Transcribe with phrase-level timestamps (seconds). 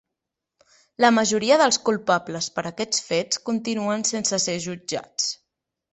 [1.05, 5.29] La majoria dels culpables per aquests fets continuen sense ser jutjats.